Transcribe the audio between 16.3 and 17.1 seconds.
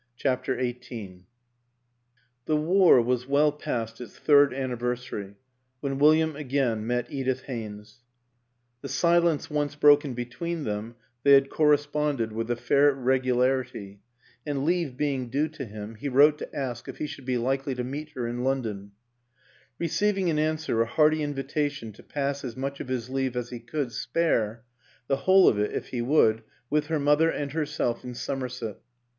to ask if he